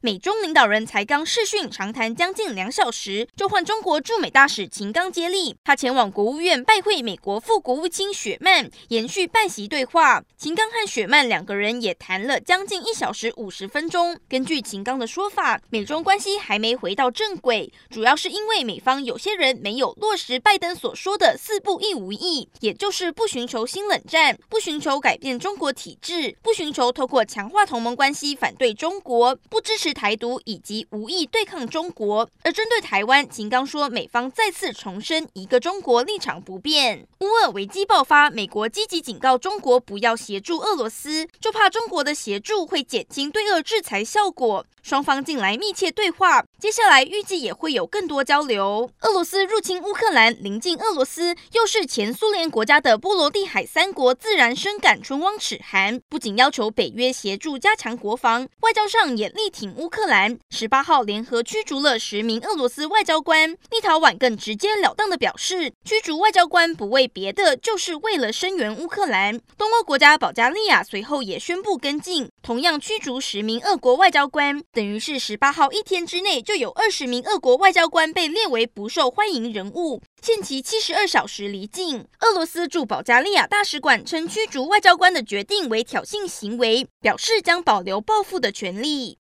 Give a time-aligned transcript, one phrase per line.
[0.00, 5.56] 美中领导人才刚视讯长谈将近两小时，就换中国驻美大使秦刚接力。
[5.64, 10.22] 他前往国务院拜会美国副国务卿雪曼，延续拜席对话。
[10.36, 14.16] 秦刚和雪曼两个人也谈了将近一小时五十分钟。
[14.28, 29.87] 根据秦刚的说法，美中关系还没回到正轨，主要是因为美方有些人没有落实拜登所说的“四不一无意”，也就是不寻求新冷战，不寻求改变中国体制，不寻求透过强化同盟关系反对中国，不支持。
[29.92, 37.06] 台独以及无意对抗中国，而针对台湾，秦刚说，美方再次重申一个中国立场不变。
[37.20, 44.64] 乌俄危机爆发，美国积极警告中国不要协助俄罗斯，就怕中国的协助会减轻对俄制裁效果。
[44.80, 48.88] 双方近来密切对话，接下来预计也会有更多交流。
[49.00, 60.36] 俄罗斯入侵乌克兰，临近俄罗斯又是前苏联国家的波罗的海三国自然深感唇亡齿寒，不仅要求北约协助加强国防，外交上也力挺乌克兰。
[60.50, 63.52] 十八号联合驱逐了十名俄罗斯外交官。
[63.70, 69.38] 立陶宛更直截了当地表示，驱逐外交官不为别的，就是为了声援乌克兰。
[69.56, 74.60] 东欧国家保加利亚随后也宣布跟进，同样驱逐十名俄国外交官。
[74.72, 82.04] 等于是十八号一天之内就有二十名俄国外交官被列为不受欢迎人物，限期七十二小时离境。
[82.20, 89.16] 俄罗斯驻保加利亚大使馆称驱逐外交官的决定为挑衅行为，表示将保留报复的权利。